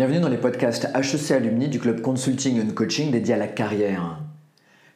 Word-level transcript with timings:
Bienvenue 0.00 0.20
dans 0.20 0.30
les 0.30 0.38
podcasts 0.38 0.88
HEC 0.94 1.30
Alumni 1.32 1.68
du 1.68 1.78
club 1.78 2.00
Consulting 2.00 2.58
and 2.58 2.72
Coaching 2.72 3.10
dédié 3.10 3.34
à 3.34 3.36
la 3.36 3.48
carrière. 3.48 4.18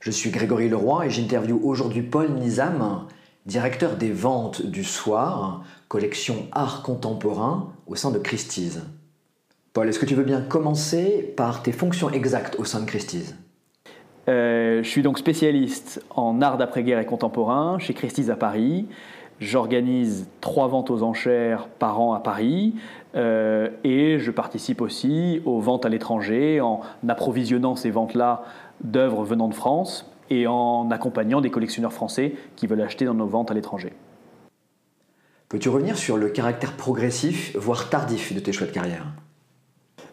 Je 0.00 0.10
suis 0.10 0.30
Grégory 0.30 0.70
Leroy 0.70 1.04
et 1.04 1.10
j'interviewe 1.10 1.60
aujourd'hui 1.62 2.00
Paul 2.00 2.30
Nizam, 2.30 3.04
directeur 3.44 3.96
des 3.96 4.10
ventes 4.10 4.64
du 4.64 4.82
soir, 4.82 5.62
collection 5.88 6.46
art 6.52 6.82
contemporain 6.82 7.74
au 7.86 7.96
sein 7.96 8.12
de 8.12 8.18
Christie's. 8.18 8.80
Paul, 9.74 9.90
est-ce 9.90 9.98
que 9.98 10.06
tu 10.06 10.14
veux 10.14 10.24
bien 10.24 10.40
commencer 10.40 11.34
par 11.36 11.62
tes 11.62 11.72
fonctions 11.72 12.08
exactes 12.08 12.58
au 12.58 12.64
sein 12.64 12.80
de 12.80 12.86
Christie's? 12.86 13.34
Euh, 14.30 14.82
je 14.82 14.88
suis 14.88 15.02
donc 15.02 15.18
spécialiste 15.18 16.02
en 16.08 16.40
art 16.40 16.56
d'après-guerre 16.56 16.98
et 16.98 17.04
contemporain 17.04 17.78
chez 17.78 17.92
Christie's 17.92 18.30
à 18.30 18.36
Paris. 18.36 18.86
J'organise 19.38 20.28
trois 20.40 20.68
ventes 20.68 20.90
aux 20.90 21.02
enchères 21.02 21.68
par 21.78 22.00
an 22.00 22.14
à 22.14 22.20
Paris 22.20 22.74
euh, 23.16 23.70
et 23.84 24.18
je 24.18 24.30
participe 24.30 24.80
aussi 24.80 25.40
aux 25.44 25.60
ventes 25.60 25.86
à 25.86 25.88
l'étranger 25.88 26.60
en 26.60 26.80
approvisionnant 27.08 27.76
ces 27.76 27.90
ventes-là 27.90 28.42
d'œuvres 28.82 29.24
venant 29.24 29.48
de 29.48 29.54
France 29.54 30.10
et 30.30 30.46
en 30.46 30.90
accompagnant 30.90 31.40
des 31.40 31.50
collectionneurs 31.50 31.92
français 31.92 32.34
qui 32.56 32.66
veulent 32.66 32.80
acheter 32.80 33.04
dans 33.04 33.14
nos 33.14 33.26
ventes 33.26 33.50
à 33.50 33.54
l'étranger. 33.54 33.92
Peux-tu 35.48 35.68
revenir 35.68 35.96
sur 35.96 36.16
le 36.16 36.28
caractère 36.28 36.72
progressif, 36.72 37.54
voire 37.56 37.88
tardif 37.88 38.34
de 38.34 38.40
tes 38.40 38.52
choix 38.52 38.66
de 38.66 38.72
carrière? 38.72 39.06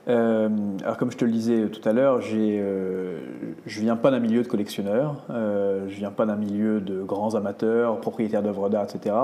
Euh, 0.07 0.49
alors 0.83 0.97
comme 0.97 1.11
je 1.11 1.17
te 1.17 1.25
le 1.25 1.31
disais 1.31 1.67
tout 1.67 1.87
à 1.87 1.93
l'heure, 1.93 2.19
euh, 2.33 3.19
je 3.65 3.79
ne 3.79 3.85
viens 3.85 3.95
pas 3.95 4.09
d'un 4.09 4.19
milieu 4.19 4.41
de 4.41 4.47
collectionneurs, 4.47 5.25
euh, 5.29 5.87
je 5.87 5.93
ne 5.93 5.99
viens 5.99 6.11
pas 6.11 6.25
d'un 6.25 6.35
milieu 6.35 6.81
de 6.81 7.03
grands 7.03 7.35
amateurs, 7.35 7.99
propriétaires 7.99 8.41
d'œuvres 8.41 8.69
d'art, 8.69 8.83
etc. 8.83 9.15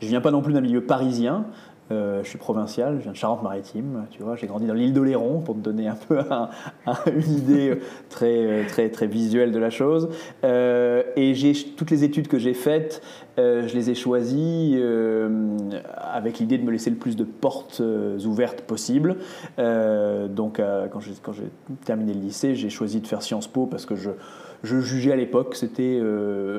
Je 0.00 0.06
ne 0.06 0.10
viens 0.10 0.20
pas 0.20 0.30
non 0.30 0.40
plus 0.40 0.52
d'un 0.52 0.60
milieu 0.60 0.82
parisien. 0.82 1.46
Je 1.90 2.28
suis 2.28 2.38
provincial, 2.38 2.98
je 2.98 3.02
viens 3.02 3.12
de 3.12 3.16
Charente-Maritime, 3.16 4.06
tu 4.10 4.22
vois, 4.22 4.36
j'ai 4.36 4.46
grandi 4.46 4.66
dans 4.66 4.74
l'île 4.74 4.92
d'Oléron 4.92 5.40
pour 5.40 5.56
te 5.56 5.60
donner 5.60 5.88
un 5.88 5.96
peu 5.96 6.18
une 7.14 7.32
idée 7.32 7.80
très, 8.08 8.64
très, 8.66 8.90
très 8.90 9.06
visuelle 9.06 9.52
de 9.52 9.58
la 9.58 9.70
chose. 9.70 10.08
et 10.44 11.34
j'ai 11.34 11.52
toutes 11.76 11.90
les 11.90 12.04
études 12.04 12.28
que 12.28 12.38
j'ai 12.38 12.54
faites, 12.54 13.02
je 13.36 13.74
les 13.74 13.90
ai 13.90 13.94
choisies 13.94 14.80
avec 16.20 16.38
l'idée 16.38 16.58
de 16.58 16.64
me 16.64 16.70
laisser 16.70 16.90
le 16.90 16.96
plus 16.96 17.16
de 17.16 17.24
portes 17.24 17.80
euh, 17.80 18.18
ouvertes 18.24 18.62
possible. 18.62 19.16
Euh, 19.58 20.28
donc, 20.28 20.60
euh, 20.60 20.86
quand 20.88 21.00
j'ai 21.00 21.12
terminé 21.84 22.14
le 22.14 22.20
lycée, 22.20 22.54
j'ai 22.54 22.70
choisi 22.70 23.00
de 23.00 23.06
faire 23.06 23.22
Sciences 23.22 23.48
Po 23.48 23.66
parce 23.66 23.86
que 23.86 23.94
je, 23.94 24.10
je 24.62 24.80
jugeais 24.80 25.12
à 25.12 25.16
l'époque 25.16 25.50
que 25.50 25.56
c'était 25.56 26.00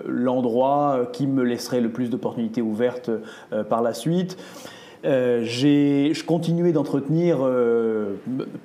l'endroit 0.07 1.09
qui 1.13 1.27
me 1.27 1.43
laisserait 1.43 1.81
le 1.81 1.91
plus 1.91 2.09
d'opportunités 2.09 2.61
ouvertes 2.61 3.11
par 3.69 3.81
la 3.81 3.93
suite. 3.93 4.37
Euh, 5.03 5.41
je 5.43 6.23
continuais 6.23 6.71
d'entretenir, 6.73 7.39
euh, 7.41 8.15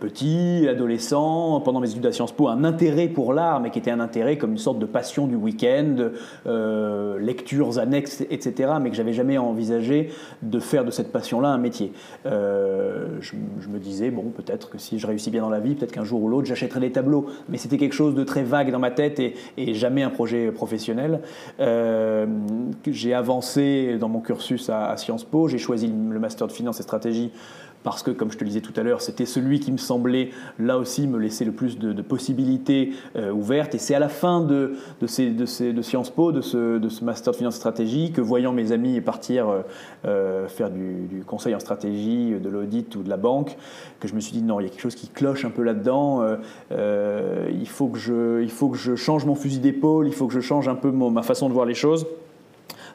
petit, 0.00 0.66
adolescent, 0.68 1.60
pendant 1.60 1.80
mes 1.80 1.90
études 1.90 2.04
à 2.04 2.12
Sciences 2.12 2.32
Po, 2.32 2.48
un 2.48 2.64
intérêt 2.64 3.08
pour 3.08 3.32
l'art, 3.32 3.60
mais 3.60 3.70
qui 3.70 3.78
était 3.78 3.90
un 3.90 4.00
intérêt 4.00 4.36
comme 4.36 4.52
une 4.52 4.58
sorte 4.58 4.78
de 4.78 4.86
passion 4.86 5.26
du 5.26 5.36
week-end, 5.36 6.10
euh, 6.46 7.18
lectures 7.18 7.78
annexes, 7.78 8.22
etc., 8.30 8.72
mais 8.80 8.90
que 8.90 8.96
j'avais 8.96 9.12
jamais 9.12 9.38
envisagé 9.38 10.10
de 10.42 10.58
faire 10.58 10.84
de 10.84 10.90
cette 10.90 11.10
passion-là 11.10 11.48
un 11.48 11.58
métier. 11.58 11.92
Je, 12.24 13.68
me 13.70 13.78
disais, 13.78 14.10
bon, 14.10 14.24
peut-être 14.24 14.70
que 14.70 14.78
si 14.78 14.98
je 14.98 15.06
réussis 15.06 15.30
bien 15.30 15.42
dans 15.42 15.50
la 15.50 15.60
vie, 15.60 15.74
peut-être 15.74 15.92
qu'un 15.92 16.04
jour 16.04 16.22
ou 16.22 16.28
l'autre, 16.28 16.46
j'achèterai 16.46 16.80
des 16.80 16.92
tableaux, 16.92 17.26
mais 17.48 17.56
c'était 17.58 17.78
quelque 17.78 17.94
chose 17.94 18.14
de 18.14 18.24
très 18.24 18.42
vague 18.42 18.70
dans 18.70 18.78
ma 18.78 18.90
tête 18.90 19.20
et, 19.20 19.34
jamais 19.74 20.02
un 20.02 20.10
projet 20.10 20.50
professionnel. 20.52 21.20
j'ai 22.86 23.14
avancé 23.14 23.96
dans 23.98 24.08
mon 24.08 24.20
cursus 24.20 24.70
à, 24.70 24.90
à 24.90 24.96
Sciences 24.96 25.24
Po, 25.24 25.48
j'ai 25.48 25.58
choisi 25.58 25.88
le 25.88 26.18
master 26.26 26.46
de 26.48 26.52
finance 26.52 26.80
et 26.80 26.82
stratégie 26.82 27.30
parce 27.86 28.02
que, 28.02 28.10
comme 28.10 28.32
je 28.32 28.36
te 28.36 28.42
le 28.42 28.48
disais 28.48 28.60
tout 28.60 28.72
à 28.74 28.82
l'heure, 28.82 29.00
c'était 29.00 29.26
celui 29.26 29.60
qui 29.60 29.70
me 29.70 29.76
semblait 29.76 30.30
là 30.58 30.76
aussi 30.76 31.06
me 31.06 31.18
laisser 31.18 31.44
le 31.44 31.52
plus 31.52 31.78
de, 31.78 32.02
possibilités 32.02 32.94
euh, 33.14 33.30
ouvertes. 33.30 33.76
Et 33.76 33.78
c'est 33.78 33.94
à 33.94 34.00
la 34.00 34.08
fin 34.08 34.40
de, 34.40 34.74
de, 35.00 35.06
ces, 35.06 35.30
de, 35.30 35.46
ces, 35.46 35.72
de 35.72 35.82
Sciences 35.82 36.10
Po, 36.10 36.32
de 36.32 36.40
ce, 36.40 36.78
de 36.78 36.88
ce 36.88 37.04
master 37.04 37.32
de 37.32 37.36
finance 37.36 37.54
stratégie, 37.54 38.10
que 38.10 38.20
voyant 38.20 38.52
mes 38.52 38.72
amis 38.72 39.00
partir 39.00 39.48
euh, 39.48 39.60
euh, 40.04 40.48
faire 40.48 40.70
du, 40.70 41.22
conseil 41.28 41.54
en 41.54 41.60
stratégie, 41.60 42.32
de 42.32 42.48
l'audit 42.48 42.92
ou 42.96 43.04
de 43.04 43.08
la 43.08 43.16
banque, 43.16 43.56
que 44.00 44.08
je 44.08 44.14
me 44.14 44.20
suis 44.20 44.32
dit 44.32 44.42
non, 44.42 44.58
il 44.58 44.64
y 44.64 44.66
a 44.66 44.68
quelque 44.68 44.80
chose 44.80 44.96
qui 44.96 45.06
cloche 45.06 45.44
un 45.44 45.50
peu 45.50 45.62
là-dedans. 45.62 46.24
il, 46.72 47.68
faut 47.68 47.86
que 47.86 47.98
je, 48.00 48.42
il 48.42 48.50
faut 48.50 48.68
que 48.68 48.78
je 48.78 48.96
change 48.96 49.24
mon 49.26 49.36
fusil 49.36 49.60
d'épaule, 49.60 50.08
il 50.08 50.12
faut 50.12 50.26
que 50.26 50.34
je 50.34 50.40
change 50.40 50.66
un 50.66 50.74
peu 50.74 50.90
ma 50.90 51.22
façon 51.22 51.48
de 51.48 51.54
voir 51.54 51.66
les 51.66 51.74
choses 51.74 52.04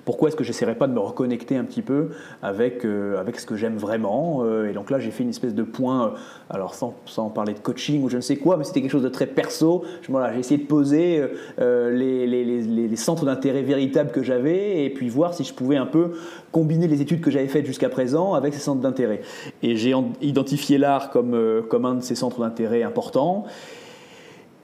pourquoi 0.06 0.30
est-ce 0.30 0.36
que 0.36 0.44
j'essaierais 0.44 0.76
pas 0.76 0.88
de 0.88 0.94
me 0.94 1.00
reconnecter 1.00 1.58
un 1.58 1.64
petit 1.64 1.82
peu 1.82 2.10
avec, 2.42 2.86
euh, 2.86 3.20
avec 3.20 3.40
ce 3.40 3.46
que 3.46 3.56
j'aime 3.56 3.78
vraiment 3.78 4.44
euh, 4.44 4.70
Et 4.70 4.74
donc 4.74 4.90
là, 4.90 5.00
j'ai 5.00 5.12
fait 5.12 5.24
une 5.24 5.30
espèce 5.30 5.54
de 5.54 5.64
point, 5.64 6.08
euh, 6.08 6.10
alors 6.50 6.74
sans, 6.74 6.96
sans, 7.06 7.30
parler 7.30 7.54
de 7.54 7.60
coaching 7.60 8.04
ou 8.04 8.10
je 8.10 8.18
ne 8.18 8.22
sais 8.22 8.38
quoi, 8.38 8.58
mais 8.58 8.64
c'était 8.64 8.82
quelque 8.82 8.92
chose 8.92 9.04
de 9.04 9.10
très 9.10 9.28
perso. 9.28 9.84
Voilà, 10.10 10.34
j'ai 10.34 10.40
essayé 10.40 10.60
de 10.60 10.68
poser 10.68 11.24
les, 11.60 12.28
les, 12.28 12.96
centres 12.96 13.26
d'intérêt 13.26 13.62
véritables 13.62 14.12
que 14.12 14.22
j'avais 14.22 14.86
et 14.86 14.90
puis 14.90 15.10
voir 15.10 15.34
si 15.34 15.44
je 15.44 15.54
pouvais 15.54 15.78
un 15.78 15.86
peu 15.86 16.12
combiner 16.52 16.88
les 16.88 17.02
études 17.02 17.22
que 17.22 17.32
j'avais 17.32 17.48
faites 17.48 17.66
jusqu'à 17.66 17.90
présent 17.90 18.34
avec 18.34 18.54
ces 18.54 18.60
centres 18.60 18.82
d'intérêt. 18.82 19.22
Et 19.64 19.76
j'ai 19.76 19.94
identifié 20.22 20.78
l'art 20.78 21.10
comme, 21.10 21.64
comme 21.70 21.86
un 21.86 21.96
de 21.96 22.02
ces 22.02 22.16
centres 22.16 22.42
d'intérêt 22.42 22.84
importants. 22.84 23.46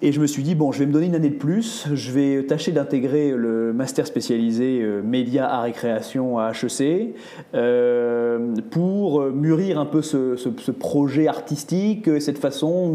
Et 0.04 0.12
je 0.12 0.22
me 0.22 0.28
suis 0.28 0.44
dit, 0.44 0.54
bon, 0.54 0.72
je 0.72 0.78
vais 0.78 0.86
me 0.86 0.92
donner 0.92 1.08
une 1.08 1.16
année 1.16 1.32
de 1.32 1.38
plus, 1.38 1.88
je 1.92 2.12
vais 2.12 2.44
tâcher 2.44 2.72
d'intégrer 2.72 3.32
le 3.32 3.74
master 3.74 4.06
spécialisé 4.06 4.80
euh, 4.84 5.02
médias, 5.02 5.48
art 5.48 5.66
et 5.66 5.72
création 5.72 6.38
à 6.38 6.52
HEC 6.52 7.16
euh, 7.56 8.54
pour 8.70 9.24
mûrir 9.32 9.80
un 9.80 9.88
peu 9.88 10.04
ce, 10.04 10.72
projet 10.72 11.28
artistique, 11.28 12.22
cette 12.22 12.38
façon 12.38 12.94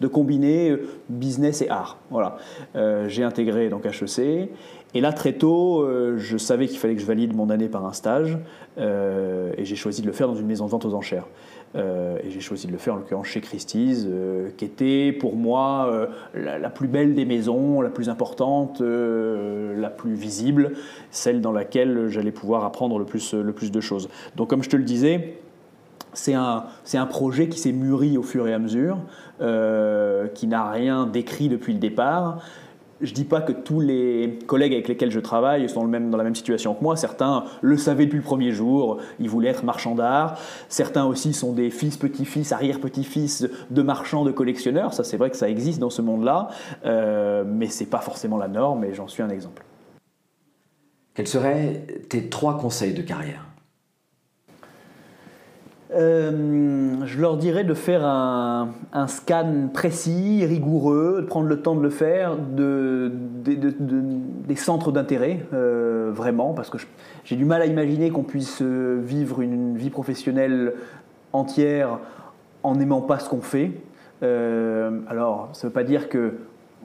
de 0.00 0.06
combiner 0.06 0.76
business 1.08 1.62
et 1.62 1.68
art. 1.68 1.98
Voilà. 2.10 2.36
Euh, 2.76 3.08
j'ai 3.08 3.24
intégré 3.24 3.68
donc 3.68 3.84
HEC 3.84 4.50
et 4.96 5.00
là, 5.00 5.12
très 5.12 5.32
tôt, 5.32 5.84
je 6.16 6.36
savais 6.36 6.68
qu'il 6.68 6.78
fallait 6.78 6.94
que 6.94 7.00
je 7.00 7.06
valide 7.06 7.34
mon 7.34 7.50
année 7.50 7.66
par 7.66 7.84
un 7.84 7.92
stage 7.92 8.38
et 8.78 9.64
j'ai 9.64 9.74
choisi 9.74 10.02
de 10.02 10.06
le 10.06 10.12
faire 10.12 10.28
dans 10.28 10.36
une 10.36 10.46
maison 10.46 10.66
de 10.66 10.70
vente 10.70 10.84
aux 10.84 10.94
enchères. 10.94 11.26
Euh, 11.76 12.18
et 12.22 12.30
j'ai 12.30 12.40
choisi 12.40 12.66
de 12.66 12.72
le 12.72 12.78
faire 12.78 12.94
en 12.94 12.98
l'occurrence 12.98 13.26
chez 13.26 13.40
Christie's, 13.40 14.06
euh, 14.06 14.50
qui 14.56 14.64
était 14.64 15.12
pour 15.12 15.34
moi 15.34 15.88
euh, 15.90 16.06
la, 16.34 16.70
plus 16.70 16.86
belle 16.86 17.14
des 17.14 17.24
maisons, 17.24 17.80
la 17.80 17.90
plus 17.90 18.08
importante, 18.08 18.80
la 18.80 19.90
plus 19.90 20.14
visible, 20.14 20.72
celle 21.10 21.40
dans 21.40 21.52
laquelle 21.52 22.08
j'allais 22.08 22.30
pouvoir 22.30 22.64
apprendre 22.64 22.98
le 22.98 23.04
plus, 23.04 23.34
le 23.34 23.52
plus 23.52 23.72
de 23.72 23.80
choses. 23.80 24.08
Donc 24.36 24.50
comme 24.50 24.62
je 24.62 24.70
te 24.70 24.76
le 24.76 24.84
disais, 24.84 25.38
c'est 26.12 26.34
un, 26.34 26.64
un, 26.94 27.06
projet 27.06 27.48
qui 27.48 27.58
s'est 27.58 27.72
mûri 27.72 28.16
au 28.16 28.22
fur 28.22 28.46
et 28.46 28.54
à 28.54 28.58
mesure, 28.60 28.98
qui 30.34 30.46
n'a 30.46 30.70
rien 30.70 31.06
décrit 31.06 31.48
depuis 31.48 31.72
le 31.72 31.80
départ 31.80 32.40
je 33.04 33.14
dis 33.14 33.24
pas 33.24 33.40
que 33.40 33.52
tous 33.52 33.80
les 33.80 34.38
collègues 34.46 34.72
avec 34.72 34.88
lesquels 34.88 35.10
je 35.10 35.20
travaille 35.20 35.68
sont 35.68 35.86
dans 35.86 36.16
la 36.16 36.24
même 36.24 36.34
situation 36.34 36.74
que 36.74 36.82
moi. 36.82 36.96
Certains 36.96 37.44
le 37.60 37.76
savaient 37.76 38.06
depuis 38.06 38.18
le 38.18 38.24
premier 38.24 38.52
jour, 38.52 38.98
ils 39.20 39.28
voulaient 39.28 39.50
être 39.50 39.64
marchands 39.64 39.94
d'art. 39.94 40.38
Certains 40.68 41.04
aussi 41.04 41.32
sont 41.32 41.52
des 41.52 41.70
fils, 41.70 41.96
petits-fils, 41.96 42.52
arrière-petits-fils 42.52 43.48
de 43.70 43.82
marchands, 43.82 44.24
de 44.24 44.32
collectionneurs. 44.32 44.94
Ça, 44.94 45.04
c'est 45.04 45.16
vrai 45.16 45.30
que 45.30 45.36
ça 45.36 45.48
existe 45.48 45.78
dans 45.78 45.90
ce 45.90 46.02
monde-là, 46.02 46.48
euh, 46.84 47.44
mais 47.46 47.68
ce 47.68 47.84
n'est 47.84 47.90
pas 47.90 48.00
forcément 48.00 48.38
la 48.38 48.48
norme 48.48 48.84
et 48.84 48.94
j'en 48.94 49.08
suis 49.08 49.22
un 49.22 49.30
exemple. 49.30 49.64
Quels 51.14 51.28
seraient 51.28 51.86
tes 52.08 52.28
trois 52.28 52.58
conseils 52.58 52.94
de 52.94 53.02
carrière? 53.02 53.46
Euh, 55.96 57.04
je 57.04 57.20
leur 57.20 57.36
dirais 57.36 57.64
de 57.64 57.74
faire 57.74 58.04
un, 58.04 58.72
scan 59.06 59.68
précis, 59.72 60.44
rigoureux, 60.44 61.20
de 61.22 61.26
prendre 61.26 61.48
le 61.48 61.60
temps 61.60 61.74
de 61.74 61.82
le 61.82 61.90
faire, 61.90 62.36
de, 62.36 63.12
des 63.44 64.56
centres 64.56 64.92
d'intérêt, 64.92 65.40
euh, 65.52 66.10
vraiment, 66.12 66.52
parce 66.52 66.70
que 66.70 66.78
j'ai 67.24 67.36
du 67.36 67.44
mal 67.44 67.62
à 67.62 67.66
imaginer 67.66 68.10
qu'on 68.10 68.22
puisse 68.22 68.60
euh, 68.62 69.00
vivre 69.02 69.40
une 69.40 69.76
vie 69.76 69.90
professionnelle 69.90 70.74
entière 71.32 71.98
en 72.62 72.76
n'aimant 72.76 73.00
pas 73.00 73.18
ce 73.18 73.28
qu'on 73.28 73.42
fait. 73.42 73.72
alors, 74.22 75.50
ça 75.52 75.66
ne 75.66 75.70
veut 75.70 75.74
pas 75.74 75.84
dire 75.84 76.08
que 76.08 76.34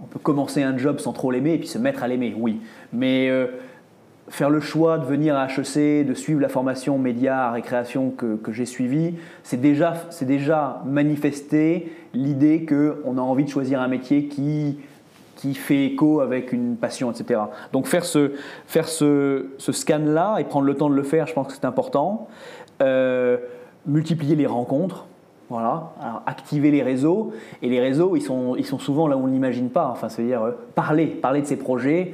on 0.02 0.06
peut 0.06 0.20
commencer 0.20 0.64
un 0.64 0.78
job 0.78 1.00
sans 1.00 1.12
trop 1.12 1.30
l'aimer 1.30 1.56
et 1.56 1.58
puis 1.58 1.68
se 1.68 1.78
mettre 1.78 2.04
à 2.04 2.08
l'aimer, 2.08 2.34
oui. 2.38 2.62
Mais 2.94 3.30
faire 4.30 4.50
le 4.50 4.60
choix 4.60 4.98
de 4.98 5.06
venir 5.06 5.36
à 5.36 5.48
HEC, 5.48 6.06
de 6.06 6.14
suivre 6.14 6.40
la 6.40 6.50
formation 6.50 6.98
média, 6.98 7.52
récréation 7.52 8.12
que, 8.12 8.36
que 8.36 8.52
j'ai 8.52 8.66
suivie, 8.66 9.16
c'est 9.44 9.60
déjà, 9.60 9.94
déjà 10.22 10.82
manifester 10.86 11.92
l'idée 12.14 12.66
qu'on 12.66 13.18
a 13.18 13.22
envie 13.22 13.44
de 13.44 13.50
choisir 13.50 13.82
un 13.82 13.88
métier 13.88 14.26
qui, 14.26 14.78
qui 15.36 15.54
fait 15.54 15.86
écho 15.86 16.22
avec 16.22 16.52
une 16.52 16.76
passion, 16.76 17.12
etc. 17.12 17.42
Donc 17.72 17.88
faire 17.88 18.06
ce, 18.06 18.34
faire 18.68 18.88
ce, 18.88 19.48
ce 19.58 19.72
scan-là 19.72 20.38
et 20.40 20.44
prendre 20.44 20.66
le 20.66 20.76
temps 20.76 20.90
de 20.90 20.96
le 20.96 21.04
faire, 21.04 21.28
je 21.28 21.34
pense 21.34 21.48
que 21.48 21.54
c'est 21.54 21.66
important. 21.66 22.28
Euh, 22.82 23.38
multiplier 23.86 24.36
les 24.36 24.48
rencontres. 24.48 25.06
Voilà, 25.50 25.94
activer 26.28 26.70
les 26.70 26.84
réseaux. 26.84 27.34
Et 27.64 27.70
les 27.70 27.80
réseaux, 27.80 28.16
ils 28.16 28.22
sont, 28.22 28.56
ils 28.56 28.66
sont 28.66 28.78
souvent 28.78 29.08
là 29.08 29.18
où 29.18 29.24
on 29.24 29.28
n'imagine 29.28 29.70
pas. 29.70 29.88
Enfin, 29.88 30.08
c'est-à-dire 30.08 30.44
euh, 30.44 30.52
parler, 30.76 31.08
parler 31.08 31.42
de 31.42 31.48
ses 31.48 31.56
projets, 31.56 32.14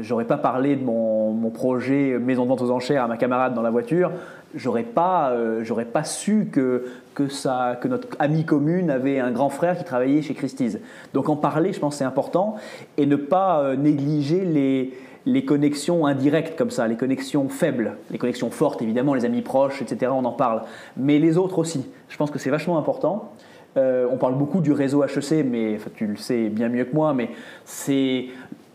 j'aurais 0.00 0.24
pas 0.24 0.36
parlé 0.36 0.74
de 0.74 0.84
mon, 0.84 1.21
mon, 1.32 1.50
projet 1.50 2.18
maison 2.18 2.44
de 2.44 2.48
vente 2.48 2.62
aux 2.62 2.70
enchères 2.70 3.04
à 3.04 3.08
ma 3.08 3.16
camarade 3.16 3.54
dans 3.54 3.62
la 3.62 3.70
voiture, 3.70 4.10
j'aurais 4.54 4.82
pas, 4.82 5.34
j'aurais 5.62 5.84
pas 5.84 6.04
su 6.04 6.48
que, 6.50 6.86
que, 7.14 7.28
ça, 7.28 7.78
que 7.80 7.88
notre 7.88 8.08
amie 8.18 8.44
commune 8.44 8.90
avait 8.90 9.18
un 9.18 9.30
grand 9.30 9.50
frère 9.50 9.76
qui 9.76 9.84
travaillait 9.84 10.22
chez 10.22 10.34
Christie's. 10.34 10.78
Donc 11.14 11.28
en 11.28 11.36
parler, 11.36 11.72
je 11.72 11.80
pense 11.80 11.96
c'est 11.96 12.04
important, 12.04 12.56
et 12.96 13.06
ne 13.06 13.16
pas 13.16 13.76
négliger 13.76 14.44
les 14.44 14.94
les 15.26 15.44
connexions 15.44 16.06
indirectes 16.06 16.56
comme 16.56 16.70
ça, 16.70 16.88
les 16.88 16.96
connexions 16.96 17.48
faibles, 17.48 17.96
les 18.10 18.18
connexions 18.18 18.50
fortes 18.50 18.82
évidemment, 18.82 19.14
les 19.14 19.24
amis 19.24 19.42
proches, 19.42 19.82
etc. 19.82 20.10
On 20.14 20.24
en 20.24 20.32
parle, 20.32 20.62
mais 20.96 21.18
les 21.18 21.38
autres 21.38 21.58
aussi. 21.58 21.86
Je 22.08 22.16
pense 22.16 22.30
que 22.30 22.38
c'est 22.38 22.50
vachement 22.50 22.78
important. 22.78 23.32
Euh, 23.76 24.06
on 24.10 24.18
parle 24.18 24.36
beaucoup 24.36 24.60
du 24.60 24.72
réseau 24.72 25.02
HEC, 25.02 25.46
mais 25.46 25.78
tu 25.94 26.06
le 26.06 26.16
sais 26.16 26.48
bien 26.48 26.68
mieux 26.68 26.84
que 26.84 26.94
moi, 26.94 27.14
mais 27.14 27.30
c'est 27.64 28.26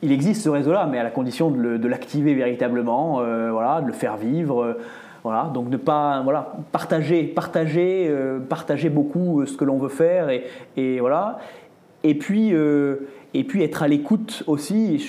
il 0.01 0.11
existe 0.11 0.43
ce 0.43 0.49
réseau-là, 0.49 0.87
mais 0.89 0.99
à 0.99 1.03
la 1.03 1.09
condition 1.09 1.49
de 1.49 1.87
l'activer 1.87 2.33
véritablement, 2.33 3.21
euh, 3.21 3.51
voilà, 3.51 3.81
de 3.81 3.87
le 3.87 3.93
faire 3.93 4.17
vivre. 4.17 4.63
Euh, 4.63 4.73
voilà, 5.23 5.51
donc 5.53 5.67
ne 5.69 5.77
pas 5.77 6.21
voilà, 6.23 6.53
partager, 6.71 7.23
partager, 7.23 8.09
partager 8.47 8.89
beaucoup 8.89 9.45
ce 9.45 9.57
que 9.57 9.65
l'on 9.65 9.77
veut 9.77 9.89
faire 9.89 10.29
et, 10.29 10.99
voilà. 10.99 11.39
Et 12.03 12.15
puis, 12.15 12.53
et 13.33 13.43
puis 13.43 13.61
être 13.61 13.83
à 13.83 13.87
l'écoute 13.87 14.43
aussi, 14.47 15.03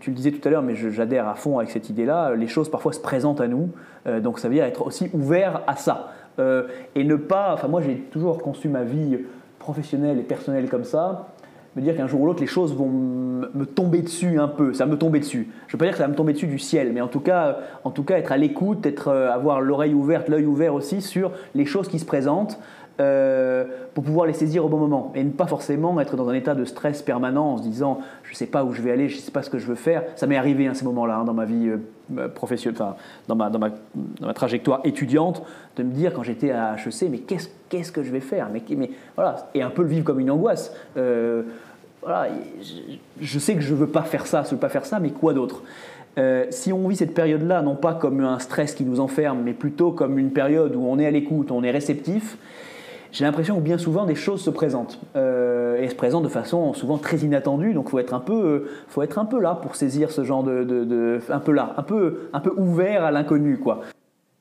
tu 0.00 0.10
le 0.10 0.16
disais 0.16 0.32
tout 0.32 0.46
à 0.48 0.50
l'heure, 0.50 0.62
mais 0.62 0.74
j'adhère 0.74 1.28
à 1.28 1.34
fond 1.34 1.58
avec 1.58 1.70
cette 1.70 1.88
idée-là, 1.90 2.34
les 2.34 2.48
choses 2.48 2.70
parfois 2.70 2.92
se 2.92 3.00
présentent 3.00 3.40
à 3.40 3.48
nous, 3.48 3.70
euh, 4.06 4.20
donc 4.20 4.38
ça 4.38 4.48
veut 4.48 4.54
dire 4.54 4.64
être 4.64 4.86
aussi 4.86 5.10
ouvert 5.12 5.62
à 5.66 5.76
ça. 5.76 6.12
Euh, 6.38 6.64
et 6.94 7.04
ne 7.04 7.16
pas, 7.16 7.52
enfin 7.52 7.68
moi 7.68 7.80
j'ai 7.80 7.96
toujours 7.96 8.38
conçu 8.38 8.68
ma 8.68 8.82
vie 8.82 9.18
professionnelle 9.58 10.18
et 10.18 10.22
personnelle 10.22 10.68
comme 10.68 10.84
ça, 10.84 11.28
me 11.76 11.82
dire 11.82 11.96
qu'un 11.96 12.06
jour 12.06 12.20
ou 12.20 12.26
l'autre 12.26 12.40
les 12.40 12.46
choses 12.46 12.74
vont 12.74 12.88
me 12.88 13.64
tomber 13.64 14.02
dessus 14.02 14.38
un 14.40 14.48
peu, 14.48 14.74
ça 14.74 14.86
me 14.86 14.98
tomber 14.98 15.20
dessus. 15.20 15.48
Je 15.66 15.68
ne 15.68 15.72
veux 15.72 15.78
pas 15.78 15.84
dire 15.84 15.92
que 15.92 15.98
ça 15.98 16.04
va 16.04 16.10
me 16.10 16.16
tomber 16.16 16.32
dessus 16.32 16.46
du 16.46 16.58
ciel, 16.58 16.92
mais 16.92 17.00
en 17.00 17.08
tout 17.08 17.20
cas, 17.20 17.58
en 17.84 17.90
tout 17.90 18.02
cas 18.02 18.16
être 18.18 18.32
à 18.32 18.36
l'écoute, 18.36 18.84
être, 18.86 19.08
euh, 19.08 19.32
avoir 19.32 19.60
l'oreille 19.60 19.94
ouverte, 19.94 20.28
l'œil 20.28 20.46
ouvert 20.46 20.74
aussi 20.74 21.00
sur 21.00 21.32
les 21.54 21.64
choses 21.64 21.88
qui 21.88 21.98
se 21.98 22.04
présentent. 22.04 22.58
Euh, 23.00 23.64
pour 23.94 24.04
pouvoir 24.04 24.26
les 24.26 24.34
saisir 24.34 24.64
au 24.64 24.68
bon 24.68 24.76
moment 24.76 25.10
et 25.14 25.24
ne 25.24 25.30
pas 25.30 25.46
forcément 25.46 25.98
être 26.00 26.16
dans 26.16 26.28
un 26.28 26.34
état 26.34 26.54
de 26.54 26.64
stress 26.64 27.02
permanent 27.02 27.54
en 27.54 27.56
se 27.56 27.62
disant 27.62 28.00
je 28.22 28.32
ne 28.32 28.36
sais 28.36 28.46
pas 28.46 28.62
où 28.62 28.72
je 28.72 28.82
vais 28.82 28.90
aller, 28.90 29.08
je 29.08 29.16
ne 29.16 29.20
sais 29.20 29.30
pas 29.30 29.42
ce 29.42 29.48
que 29.48 29.58
je 29.58 29.66
veux 29.66 29.74
faire. 29.74 30.02
Ça 30.16 30.26
m'est 30.26 30.36
arrivé 30.36 30.66
à 30.66 30.70
hein, 30.70 30.74
ces 30.74 30.84
moments-là 30.84 31.18
hein, 31.18 31.24
dans 31.24 31.32
ma 31.32 31.46
vie 31.46 31.70
euh, 32.18 32.28
professionnelle, 32.28 32.80
enfin, 32.80 32.96
dans, 33.26 33.36
ma, 33.36 33.48
dans, 33.48 33.58
ma, 33.58 33.70
dans, 33.70 34.26
ma, 34.26 34.34
trajectoire 34.34 34.80
étudiante, 34.84 35.42
de 35.76 35.82
me 35.82 35.92
dire 35.92 36.12
quand 36.12 36.22
j'étais 36.22 36.50
à 36.50 36.74
HEC 36.74 37.08
mais 37.10 37.18
qu'est-ce, 37.18 37.48
qu'est-ce 37.70 37.90
que 37.90 38.02
je 38.02 38.10
vais 38.10 38.20
faire? 38.20 38.48
Mais, 38.52 38.90
voilà, 39.16 39.48
Et 39.54 39.62
un 39.62 39.70
peu 39.70 39.82
le 39.82 39.88
vivre 39.88 40.04
comme 40.04 40.20
une 40.20 40.30
angoisse. 40.30 40.74
Euh, 40.96 41.42
voilà, 42.02 42.28
je, 43.20 43.38
sais 43.38 43.54
que 43.54 43.60
je 43.60 43.72
ne 43.72 43.78
veux 43.78 43.88
pas 43.88 44.02
faire 44.02 44.26
ça, 44.26 44.42
je 44.44 44.50
veux 44.50 44.60
pas 44.60 44.68
faire 44.68 44.84
ça, 44.84 45.00
mais 45.00 45.10
quoi 45.10 45.32
d'autre? 45.32 45.62
Si 46.50 46.70
on 46.70 46.86
vit 46.86 46.96
cette 46.96 47.14
période-là, 47.14 47.62
non 47.62 47.76
pas 47.76 47.94
comme 47.94 48.20
un 48.20 48.38
stress 48.38 48.74
qui 48.74 48.84
nous 48.84 49.00
enferme, 49.00 49.40
mais 49.42 49.54
plutôt 49.54 49.90
comme 49.90 50.18
une 50.18 50.32
période 50.32 50.76
où 50.76 50.84
on 50.84 50.98
est 50.98 51.06
à 51.06 51.10
l'écoute, 51.10 51.50
on 51.50 51.62
est 51.62 51.70
réceptif, 51.70 52.36
j'ai 53.12 53.24
l'impression 53.24 53.56
que 53.56 53.60
bien 53.60 53.78
souvent 53.78 54.06
des 54.06 54.14
choses 54.14 54.42
se 54.42 54.50
présentent 54.50 55.00
euh, 55.16 55.80
et 55.80 55.88
se 55.88 55.94
présentent 55.94 56.24
de 56.24 56.28
façon 56.28 56.72
souvent 56.74 56.98
très 56.98 57.18
inattendue. 57.18 57.74
Donc, 57.74 57.90
faut 57.90 57.98
être 57.98 58.14
un 58.14 58.20
peu, 58.20 58.44
euh, 58.44 58.70
faut 58.88 59.02
être 59.02 59.18
un 59.18 59.24
peu 59.24 59.40
là 59.40 59.54
pour 59.54 59.76
saisir 59.76 60.10
ce 60.10 60.24
genre 60.24 60.44
de, 60.44 60.64
de, 60.64 61.20
un 61.28 61.40
peu 61.40 61.52
là, 61.52 61.74
un 61.76 61.82
peu, 61.82 62.28
un 62.32 62.40
peu 62.40 62.52
ouvert 62.56 63.04
à 63.04 63.10
l'inconnu, 63.10 63.58
quoi. 63.58 63.80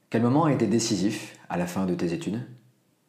Quel 0.10 0.22
moment 0.22 0.46
a 0.46 0.54
été 0.54 0.66
décisif 0.66 1.38
à 1.50 1.58
la 1.58 1.68
fin 1.68 1.86
de 1.86 1.94
tes 1.94 2.14
études? 2.14 2.40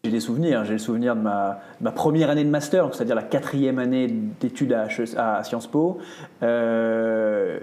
J'ai 0.05 0.11
des 0.11 0.21
souvenirs. 0.21 0.65
J'ai 0.65 0.73
le 0.73 0.79
souvenir 0.79 1.15
de 1.15 1.21
ma, 1.21 1.61
ma, 1.81 1.93
première 1.93 2.31
année 2.31 2.45
de 2.45 2.49
master, 2.49 2.95
c'est-à-dire 2.95 3.15
la 3.15 3.23
quatrième 3.23 3.79
année 3.79 4.07
d'études 4.41 4.73
à, 4.73 4.89
à, 5.17 5.45
Sciences 5.45 5.67
Po, 5.67 5.99
euh, 6.43 7.61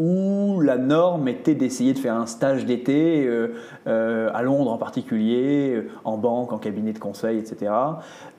où 0.00 0.62
la 0.62 0.78
norme 0.78 1.28
était 1.28 1.54
d'essayer 1.54 1.92
de 1.92 1.98
faire 1.98 2.14
un 2.14 2.24
stage 2.24 2.64
d'été 2.64 3.26
euh, 3.26 3.48
euh, 3.86 4.30
à 4.32 4.40
Londres 4.40 4.72
en 4.72 4.78
particulier, 4.78 5.74
euh, 5.74 5.90
en 6.04 6.16
banque, 6.16 6.54
en 6.54 6.58
cabinet 6.58 6.94
de 6.94 6.98
conseil, 6.98 7.38
etc. 7.38 7.70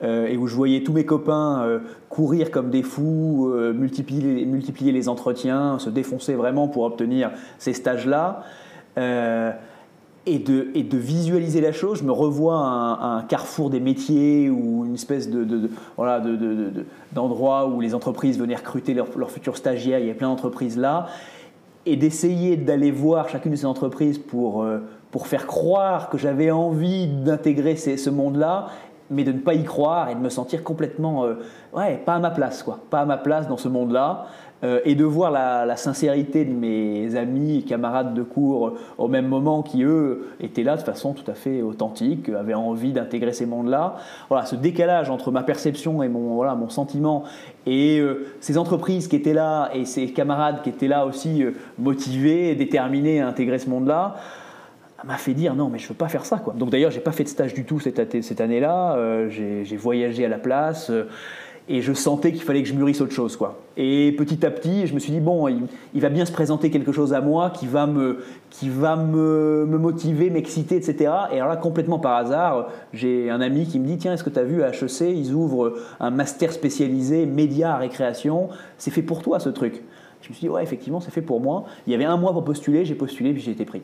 et 0.02 0.36
où 0.36 0.48
je 0.48 0.56
voyais 0.56 0.82
tous 0.82 0.92
mes 0.92 1.06
copains 1.06 1.80
courir 2.08 2.50
comme 2.50 2.70
des 2.70 2.82
fous, 2.82 3.54
multiplier, 3.74 4.92
les 4.92 5.08
entretiens, 5.08 5.78
se 5.78 5.88
défoncer 5.88 6.34
vraiment 6.34 6.66
pour 6.66 6.82
obtenir 6.82 7.30
ces 7.58 7.72
stages-là. 7.72 8.42
Et 8.96 10.38
de, 10.38 10.96
visualiser 10.96 11.60
la 11.60 11.72
chose, 11.72 12.00
je 12.00 12.04
me 12.04 12.12
revois 12.12 12.56
un, 12.56 13.18
un 13.18 13.22
carrefour 13.22 13.70
des 13.70 13.80
métiers 13.80 14.50
ou 14.50 14.84
une 14.84 14.94
espèce 14.94 15.30
de 15.30 15.70
voilà, 15.96 16.20
d'endroit 17.12 17.68
où 17.68 17.80
les 17.80 17.94
entreprises 17.94 18.38
venaient 18.38 18.56
recruter 18.56 18.94
leurs 18.94 19.30
futurs 19.30 19.56
stagiaires. 19.56 20.00
Il 20.00 20.06
y 20.06 20.10
a 20.10 20.14
plein 20.14 20.28
d'entreprises 20.28 20.76
là 20.76 21.06
et 21.86 21.96
d'essayer 21.96 22.56
d'aller 22.56 22.90
voir 22.90 23.28
chacune 23.28 23.52
de 23.52 23.56
ces 23.56 23.66
entreprises 23.66 24.18
pour, 24.18 24.62
euh, 24.62 24.78
pour 25.10 25.26
faire 25.26 25.46
croire 25.46 26.08
que 26.08 26.18
j'avais 26.18 26.50
envie 26.50 27.06
d'intégrer 27.06 27.76
ce 27.76 28.10
monde-là, 28.10 28.68
mais 29.12 29.24
de 29.24 29.32
ne 29.32 29.38
pas 29.38 29.54
y 29.54 29.64
croire 29.64 30.08
et 30.08 30.14
de 30.14 30.20
me 30.20 30.28
sentir 30.28 30.62
complètement, 30.62 31.24
euh, 31.24 31.34
ouais, 31.74 32.00
pas 32.04 32.14
à 32.14 32.18
ma 32.18 32.30
place, 32.30 32.62
quoi, 32.62 32.80
pas 32.90 33.00
à 33.00 33.04
ma 33.04 33.16
place 33.16 33.48
dans 33.48 33.56
ce 33.56 33.68
monde-là. 33.68 34.26
Euh, 34.64 34.78
et 34.84 34.94
de 34.94 35.04
voir 35.04 35.32
la, 35.32 35.74
sincérité 35.74 36.44
de 36.44 36.52
mes 36.52 37.16
amis 37.16 37.58
et 37.58 37.62
camarades 37.62 38.14
de 38.14 38.22
cours 38.22 38.74
au 38.96 39.08
même 39.08 39.26
moment 39.26 39.62
qui, 39.62 39.82
eux, 39.82 40.28
étaient 40.38 40.62
là 40.62 40.76
de 40.76 40.82
façon 40.82 41.14
tout 41.14 41.28
à 41.28 41.34
fait 41.34 41.62
authentique, 41.62 42.28
avaient 42.28 42.54
envie 42.54 42.92
d'intégrer 42.92 43.32
ces 43.32 43.44
mondes-là. 43.44 43.96
Voilà, 44.28 44.46
ce 44.46 44.54
décalage 44.54 45.10
entre 45.10 45.32
ma 45.32 45.42
perception 45.42 46.04
et 46.04 46.08
mon, 46.08 46.34
voilà, 46.34 46.54
mon 46.54 46.68
sentiment 46.68 47.24
et 47.66 47.98
euh, 47.98 48.26
ces 48.40 48.56
entreprises 48.56 49.08
qui 49.08 49.16
étaient 49.16 49.34
là 49.34 49.70
et 49.74 49.84
ces 49.84 50.12
camarades 50.12 50.62
qui 50.62 50.68
étaient 50.68 50.88
là 50.88 51.06
aussi 51.06 51.42
euh, 51.42 51.52
motivés, 51.78 52.54
déterminés 52.54 53.20
à 53.20 53.26
intégrer 53.26 53.58
ce 53.58 53.68
monde-là, 53.68 54.14
m'a 55.04 55.16
fait 55.16 55.34
dire 55.34 55.54
non 55.54 55.68
mais 55.68 55.78
je 55.78 55.88
veux 55.88 55.94
pas 55.94 56.08
faire 56.08 56.24
ça 56.24 56.38
quoi. 56.38 56.54
Donc 56.54 56.70
d'ailleurs 56.70 56.90
j'ai 56.90 57.00
pas 57.00 57.12
fait 57.12 57.24
de 57.24 57.28
stage 57.28 57.54
du 57.54 57.64
tout 57.64 57.80
cette, 57.80 58.40
année-là, 58.40 59.28
j'ai 59.28 59.76
voyagé 59.76 60.24
à 60.24 60.28
la 60.28 60.38
place, 60.38 60.90
et 61.68 61.80
je 61.80 61.92
sentais 61.92 62.32
qu'il 62.32 62.42
fallait 62.42 62.62
que 62.62 62.68
je 62.68 62.74
mûrisse 62.74 63.00
autre 63.00 63.12
chose. 63.12 63.36
Quoi. 63.36 63.60
Et 63.76 64.12
petit 64.18 64.44
à 64.44 64.50
petit, 64.50 64.86
je 64.86 64.94
me 64.94 64.98
suis 64.98 65.12
dit, 65.12 65.20
bon, 65.20 65.48
il, 65.48 66.00
va 66.00 66.08
bien 66.08 66.24
se 66.24 66.32
présenter 66.32 66.70
quelque 66.70 66.92
chose 66.92 67.14
à 67.14 67.20
moi 67.20 67.50
qui 67.50 67.66
va 67.66 67.86
me, 67.86 68.18
qui 68.50 68.68
va 68.68 68.96
me, 68.96 69.64
me 69.66 69.78
motiver, 69.78 70.28
m'exciter, 70.30 70.76
etc. 70.76 71.12
Et 71.32 71.36
alors 71.36 71.48
là, 71.48 71.56
complètement 71.56 71.98
par 71.98 72.16
hasard, 72.16 72.68
j'ai 72.92 73.30
un 73.30 73.40
ami 73.40 73.66
qui 73.66 73.78
me 73.78 73.86
dit, 73.86 73.96
tiens, 73.96 74.14
est-ce 74.14 74.24
que 74.24 74.30
tu 74.30 74.38
as 74.38 74.44
vu 74.44 74.62
à 74.62 74.70
HEC, 74.70 75.02
ils 75.02 75.32
ouvrent 75.32 75.74
un 76.00 76.10
master 76.10 76.52
spécialisé 76.52 77.26
médias, 77.26 77.76
récréation, 77.76 78.48
c'est 78.76 78.90
fait 78.90 79.02
pour 79.02 79.22
toi 79.22 79.38
ce 79.38 79.48
truc. 79.48 79.82
Je 80.20 80.28
me 80.28 80.34
suis 80.34 80.46
dit, 80.46 80.48
ouais, 80.48 80.62
effectivement, 80.62 81.00
c'est 81.00 81.10
fait 81.10 81.22
pour 81.22 81.40
moi. 81.40 81.64
Il 81.86 81.92
y 81.92 81.94
avait 81.94 82.04
un 82.04 82.16
mois 82.16 82.32
pour 82.32 82.44
postuler, 82.44 82.84
j'ai 82.84 82.94
postulé, 82.94 83.32
puis 83.32 83.42
j'ai 83.42 83.52
été 83.52 83.64
pris. 83.64 83.82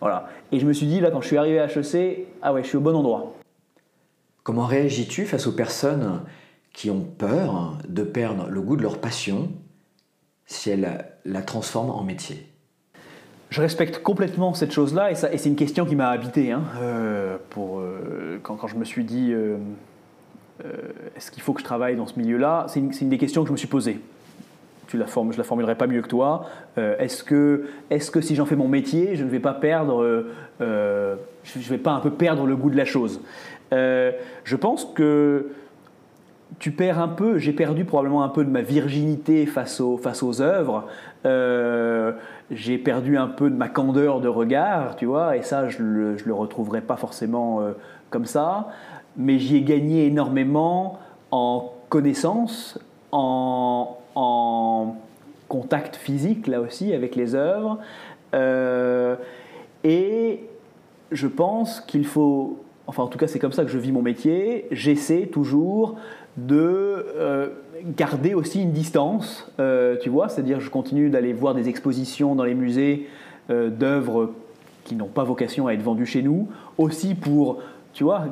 Voilà. 0.00 0.28
Et 0.52 0.58
je 0.58 0.66
me 0.66 0.72
suis 0.72 0.86
dit, 0.86 1.00
là, 1.00 1.10
quand 1.10 1.20
je 1.20 1.26
suis 1.26 1.36
arrivé 1.36 1.58
à 1.58 1.66
HEC, 1.66 2.26
ah 2.42 2.52
ouais, 2.52 2.62
je 2.62 2.68
suis 2.68 2.76
au 2.76 2.80
bon 2.80 2.94
endroit. 2.94 3.34
Comment 4.42 4.66
réagis-tu 4.66 5.26
face 5.26 5.46
aux 5.46 5.52
personnes 5.52 6.22
qui 6.72 6.90
ont 6.90 7.02
peur 7.02 7.78
de 7.88 8.02
perdre 8.02 8.48
le 8.48 8.60
goût 8.62 8.76
de 8.76 8.82
leur 8.82 8.98
passion 8.98 9.50
si 10.46 10.70
elles 10.70 11.06
la 11.24 11.42
transforment 11.42 11.90
en 11.90 12.02
métier? 12.02 12.50
Je 13.50 13.60
respecte 13.60 14.00
complètement 14.02 14.54
cette 14.54 14.70
chose-là 14.70 15.10
et, 15.10 15.14
c'est 15.16 15.48
une 15.48 15.56
question 15.56 15.84
qui 15.84 15.96
m'a 15.96 16.08
habité. 16.08 16.52
Hein, 16.52 16.62
euh, 16.80 17.36
pour, 17.50 17.80
euh, 17.80 18.38
quand, 18.44 18.68
je 18.68 18.76
me 18.76 18.84
suis 18.84 19.02
dit 19.02 19.32
euh, 19.32 19.56
est-ce 21.16 21.32
qu'il 21.32 21.42
faut 21.42 21.52
que 21.52 21.60
je 21.60 21.64
travaille 21.64 21.96
dans 21.96 22.06
ce 22.06 22.16
milieu-là? 22.18 22.66
C'est 22.68 22.78
une, 22.78 23.08
des 23.08 23.18
questions 23.18 23.42
que 23.42 23.48
je 23.48 23.52
me 23.52 23.56
suis 23.56 23.66
posées. 23.66 24.00
Tu 24.90 24.98
la 24.98 25.06
je 25.06 25.38
la 25.38 25.44
formulerai 25.44 25.76
pas 25.76 25.86
mieux 25.86 26.02
que 26.02 26.08
toi. 26.08 26.46
est-ce 26.76 27.22
que, 27.22 27.66
est 27.90 28.10
que 28.10 28.20
si 28.20 28.34
j'en 28.34 28.44
fais 28.44 28.56
mon 28.56 28.66
métier, 28.66 29.14
je 29.14 29.22
ne 29.22 29.30
vais 29.30 29.38
pas 29.38 29.54
perdre, 29.54 30.26
je 30.58 31.70
vais 31.70 31.78
pas 31.78 31.92
un 31.92 32.00
peu 32.00 32.10
perdre 32.10 32.44
le 32.44 32.56
goût 32.56 32.70
de 32.70 32.76
la 32.76 32.84
chose? 32.84 33.20
Je 33.70 34.56
pense 34.56 34.84
que 34.84 35.46
tu 36.58 36.72
perds 36.72 36.98
un 36.98 37.08
peu, 37.08 37.38
j'ai 37.38 37.52
perdu 37.52 37.84
probablement 37.84 38.22
un 38.22 38.28
peu 38.28 38.44
de 38.44 38.50
ma 38.50 38.62
virginité 38.62 39.46
face 39.46 39.80
aux, 39.80 39.96
face 39.96 40.22
aux 40.22 40.42
œuvres. 40.42 40.86
Euh, 41.24 42.12
j'ai 42.50 42.78
perdu 42.78 43.16
un 43.16 43.28
peu 43.28 43.50
de 43.50 43.54
ma 43.54 43.68
candeur 43.68 44.20
de 44.20 44.28
regard, 44.28 44.96
tu 44.96 45.06
vois, 45.06 45.36
et 45.36 45.42
ça, 45.42 45.68
je 45.68 45.82
ne 45.82 46.16
le, 46.24 46.34
retrouverai 46.34 46.80
pas 46.80 46.96
forcément 46.96 47.60
euh, 47.60 47.72
comme 48.10 48.26
ça. 48.26 48.68
Mais 49.16 49.38
j'y 49.38 49.56
ai 49.56 49.62
gagné 49.62 50.06
énormément 50.06 50.98
en 51.30 51.72
connaissance, 51.88 52.78
en, 53.12 53.96
contact 55.60 55.96
physique, 55.96 56.46
là 56.46 56.60
aussi, 56.60 56.94
avec 56.94 57.16
les 57.16 57.34
œuvres. 57.34 57.78
Euh, 58.34 59.16
et 59.84 60.40
je 61.12 61.26
pense 61.26 61.80
qu'il 61.80 62.06
faut, 62.06 62.58
enfin 62.86 63.02
en 63.02 63.08
tout 63.08 63.18
cas 63.18 63.26
c'est 63.26 63.38
comme 63.38 63.52
ça 63.52 63.64
que 63.64 63.70
je 63.70 63.78
vis 63.78 63.92
mon 63.92 64.02
métier, 64.02 64.66
j'essaie 64.70 65.26
toujours 65.26 65.96
de 66.36 67.06
euh, 67.16 67.48
garder 67.96 68.34
aussi 68.34 68.62
une 68.62 68.72
distance, 68.72 69.50
euh, 69.58 69.96
tu 70.00 70.08
vois, 70.08 70.28
c'est-à-dire 70.28 70.60
je 70.60 70.70
continue 70.70 71.10
d'aller 71.10 71.32
voir 71.32 71.54
des 71.54 71.68
expositions 71.68 72.34
dans 72.34 72.44
les 72.44 72.54
musées 72.54 73.08
d'œuvres 73.48 74.30
qui 74.84 74.94
n'ont 74.94 75.08
pas 75.08 75.24
vocation 75.24 75.66
à 75.66 75.72
être 75.72 75.82
vendues 75.82 76.06
chez 76.06 76.22
nous, 76.22 76.46
aussi 76.78 77.16
pour 77.16 77.58
tu 77.92 78.04
vois, 78.04 78.24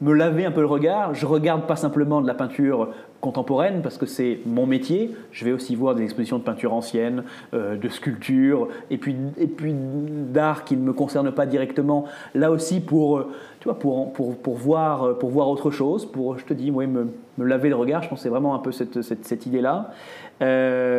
me 0.00 0.12
laver 0.12 0.44
un 0.44 0.50
peu 0.50 0.60
le 0.60 0.66
regard. 0.66 1.14
Je 1.14 1.24
regarde 1.24 1.66
pas 1.66 1.76
simplement 1.76 2.20
de 2.20 2.26
la 2.26 2.34
peinture 2.34 2.88
contemporaine 3.20 3.80
parce 3.80 3.96
que 3.96 4.06
c'est 4.06 4.40
mon 4.44 4.66
métier. 4.66 5.14
Je 5.30 5.44
vais 5.44 5.52
aussi 5.52 5.76
voir 5.76 5.94
des 5.94 6.02
expositions 6.02 6.38
de 6.38 6.42
peinture 6.42 6.74
ancienne, 6.74 7.24
euh, 7.54 7.76
de 7.76 7.88
sculpture, 7.88 8.68
et 8.90 8.98
puis, 8.98 9.16
et 9.38 9.46
puis 9.46 9.74
d'art 9.74 10.64
qui 10.64 10.76
ne 10.76 10.82
me 10.82 10.92
concerne 10.92 11.30
pas 11.30 11.46
directement. 11.46 12.06
Là 12.34 12.50
aussi 12.50 12.80
pour, 12.80 13.18
euh, 13.18 13.32
tu 13.60 13.68
vois, 13.68 13.78
pour, 13.78 14.12
pour, 14.12 14.36
pour, 14.36 14.56
voir, 14.56 15.16
pour 15.18 15.30
voir 15.30 15.48
autre 15.48 15.70
chose. 15.70 16.04
Pour, 16.06 16.38
je 16.38 16.44
te 16.44 16.52
dis, 16.52 16.70
ouais, 16.70 16.86
me, 16.86 17.06
laver 17.38 17.68
le 17.68 17.76
regard. 17.76 18.02
Je 18.02 18.14
c'est 18.16 18.28
vraiment 18.28 18.54
un 18.54 18.58
peu 18.58 18.72
cette, 18.72 19.02
cette, 19.02 19.24
cette 19.24 19.46
idée-là. 19.46 19.92
Euh, 20.42 20.93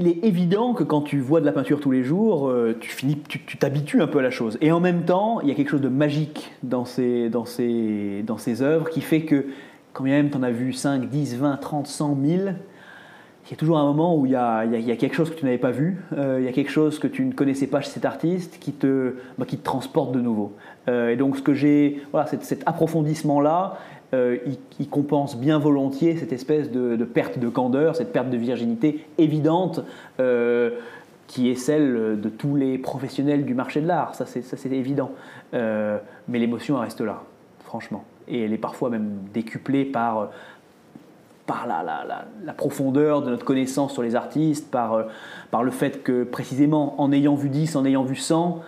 il 0.00 0.08
est 0.08 0.24
évident 0.24 0.72
que 0.72 0.82
quand 0.82 1.02
tu 1.02 1.20
vois 1.20 1.40
de 1.40 1.46
la 1.46 1.52
peinture 1.52 1.78
tous 1.78 1.90
les 1.90 2.02
jours, 2.02 2.48
euh, 2.48 2.74
tu 2.80 2.90
finis, 2.90 3.18
tu 3.28 3.58
t'habitues 3.58 4.00
un 4.00 4.06
peu 4.06 4.18
à 4.18 4.22
la 4.22 4.30
chose. 4.30 4.56
Et 4.62 4.72
en 4.72 4.80
même 4.80 5.04
temps, 5.04 5.40
il 5.42 5.48
y 5.48 5.52
a 5.52 5.54
quelque 5.54 5.68
chose 5.68 5.82
de 5.82 5.90
magique 5.90 6.52
dans 6.62 6.86
ces, 6.86 7.28
dans 7.28 7.44
ces, 7.44 8.24
dans 8.26 8.38
ces 8.38 8.62
œuvres 8.62 8.88
qui 8.88 9.02
fait 9.02 9.22
que, 9.22 9.46
quand 9.92 10.04
même 10.04 10.30
tu 10.30 10.38
en 10.38 10.42
as 10.42 10.50
vu 10.50 10.72
5, 10.72 11.10
10, 11.10 11.36
20, 11.36 11.56
30, 11.58 11.86
100, 11.86 12.14
1000, 12.14 12.56
il 13.46 13.50
y 13.50 13.54
a 13.54 13.56
toujours 13.56 13.78
un 13.78 13.84
moment 13.84 14.16
où 14.16 14.24
il 14.24 14.32
y 14.32 14.36
a, 14.36 14.64
il 14.64 14.80
y 14.80 14.92
a, 14.92 14.96
quelque 14.96 15.14
chose 15.14 15.28
que 15.28 15.34
tu 15.34 15.44
n'avais 15.44 15.58
pas 15.58 15.70
vu, 15.70 16.02
euh, 16.16 16.36
il 16.40 16.46
y 16.46 16.48
a 16.48 16.52
quelque 16.52 16.70
chose 16.70 16.98
que 16.98 17.08
tu 17.08 17.24
ne 17.24 17.32
connaissais 17.32 17.66
pas 17.66 17.80
chez 17.82 17.90
cet 17.90 18.04
artiste 18.06 18.58
qui 18.58 18.72
te, 18.72 19.16
bah, 19.36 19.44
qui 19.44 19.58
te 19.58 19.64
transporte 19.64 20.12
de 20.12 20.20
nouveau. 20.20 20.52
Euh, 20.88 21.10
et 21.10 21.16
donc, 21.16 21.36
ce 21.36 21.42
que 21.42 21.52
j'ai, 21.52 22.00
voilà, 22.12 22.26
cet 22.26 22.62
approfondissement-là, 22.64 23.76
euh, 24.12 24.38
il, 24.80 24.88
compense 24.88 25.36
bien 25.36 25.60
volontiers 25.60 26.16
cette 26.16 26.32
espèce 26.32 26.72
de, 26.72 26.96
perte 27.04 27.38
de 27.38 27.48
candeur, 27.48 27.94
cette 27.94 28.12
perte 28.12 28.28
de 28.28 28.36
virginité 28.36 29.06
évidente 29.18 29.84
euh, 30.18 30.70
qui 31.28 31.48
est 31.48 31.54
celle 31.54 32.20
de 32.20 32.28
tous 32.28 32.56
les 32.56 32.76
professionnels 32.76 33.44
du 33.44 33.54
marché 33.54 33.80
de 33.80 33.86
l'art, 33.86 34.16
ça 34.16 34.26
c'est 34.26 34.72
évident. 34.72 35.12
Euh, 35.54 35.98
mais 36.26 36.40
l'émotion 36.40 36.78
reste 36.78 37.00
là, 37.00 37.22
franchement. 37.64 38.04
Et 38.26 38.42
elle 38.42 38.52
est 38.52 38.58
parfois 38.58 38.90
même 38.90 39.10
décuplée 39.32 39.84
par, 39.84 40.30
la, 41.48 42.52
profondeur 42.56 43.22
de 43.22 43.30
notre 43.30 43.44
connaissance 43.44 43.92
sur 43.92 44.02
les 44.02 44.16
artistes, 44.16 44.72
par, 44.72 45.04
par 45.52 45.62
le 45.62 45.70
fait 45.70 46.02
que 46.02 46.24
précisément 46.24 47.00
en 47.00 47.12
ayant 47.12 47.36
vu 47.36 47.48
10, 47.48 47.76
en 47.76 47.84
ayant 47.84 48.02
vu 48.02 48.16
100, 48.16 48.60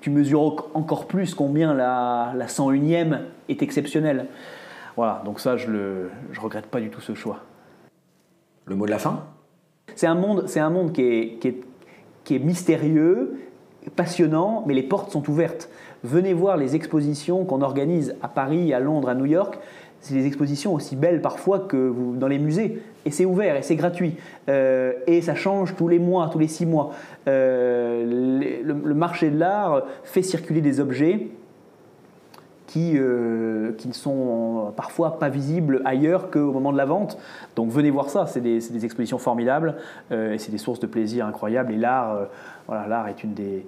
tu 0.00 0.10
mesures 0.10 0.68
encore 0.74 1.06
plus 1.06 1.34
combien 1.34 1.74
la 1.74 2.46
101e 2.46 3.18
est 3.48 3.62
exceptionnelle. 3.62 4.26
Voilà, 4.96 5.22
donc 5.24 5.40
ça, 5.40 5.56
je 5.56 5.70
ne 5.70 6.08
je 6.32 6.40
regrette 6.40 6.66
pas 6.66 6.80
du 6.80 6.90
tout 6.90 7.00
ce 7.00 7.14
choix. 7.14 7.40
Le 8.66 8.76
mot 8.76 8.86
de 8.86 8.90
la 8.90 8.98
fin? 8.98 9.24
C'est 9.96 10.06
un 10.06 10.14
monde, 10.14 10.44
c'est 10.46 10.60
un 10.60 10.70
monde 10.70 10.92
qui 10.92 11.02
est, 11.02 11.38
qui, 11.40 11.48
est, 11.48 11.60
qui 12.24 12.36
est 12.36 12.38
mystérieux, 12.38 13.38
passionnant, 13.96 14.64
mais 14.66 14.74
les 14.74 14.82
portes 14.82 15.10
sont 15.10 15.28
ouvertes. 15.28 15.68
Venez 16.02 16.32
voir 16.32 16.56
les 16.56 16.74
expositions 16.74 17.44
qu'on 17.44 17.62
organise 17.62 18.14
à 18.22 18.28
Paris, 18.28 18.72
à 18.72 18.80
Londres, 18.80 19.08
à 19.08 19.14
New 19.14 19.26
York. 19.26 19.58
C'est 20.00 20.14
des 20.14 20.26
expositions 20.26 20.74
aussi 20.74 20.96
belles 20.96 21.22
parfois 21.22 21.60
que 21.60 21.76
vous, 21.76 22.14
dans 22.16 22.28
les 22.28 22.38
musées. 22.38 22.82
Et 23.06 23.10
c'est 23.10 23.24
ouvert 23.24 23.56
et 23.56 23.62
c'est 23.62 23.76
gratuit. 23.76 24.16
Euh, 24.50 24.92
et 25.06 25.22
ça 25.22 25.34
change 25.34 25.74
tous 25.76 25.88
les 25.88 25.98
mois, 25.98 26.28
tous 26.30 26.38
les 26.38 26.48
six 26.48 26.66
mois. 26.66 26.90
Euh, 27.26 28.62
le, 28.62 28.94
marché 28.94 29.30
de 29.30 29.38
l'art 29.38 29.84
fait 30.04 30.22
circuler 30.22 30.60
des 30.60 30.78
objets 30.78 31.28
qui, 32.74 32.94
euh, 32.96 33.70
qui 33.78 33.86
ne 33.86 33.92
sont 33.92 34.72
parfois 34.76 35.20
pas 35.20 35.28
visibles 35.28 35.80
ailleurs 35.84 36.28
qu'au 36.28 36.50
moment 36.50 36.72
de 36.72 36.76
la 36.76 36.86
vente. 36.86 37.16
Donc 37.54 37.70
venez 37.70 37.88
voir 37.88 38.10
ça, 38.10 38.26
c'est 38.26 38.40
des, 38.40 38.58
des, 38.58 38.84
expositions 38.84 39.18
formidables 39.18 39.76
euh, 40.10 40.32
et 40.32 40.38
c'est 40.38 40.50
des 40.50 40.58
sources 40.58 40.80
de 40.80 40.88
plaisir 40.88 41.24
incroyables. 41.24 41.72
Et 41.72 41.76
l'art, 41.76 42.16
euh, 42.16 42.24
voilà, 42.66 43.08
est 43.10 43.22
une 43.22 43.32
des, 43.32 43.64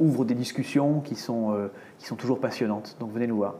ouvre 0.00 0.24
des 0.24 0.34
discussions 0.34 0.98
qui 0.98 1.14
sont, 1.14 1.56
qui 2.00 2.06
sont 2.06 2.16
toujours 2.16 2.40
passionnantes. 2.40 2.96
Donc 2.98 3.12
venez 3.12 3.28
nous 3.28 3.36
voir. 3.36 3.54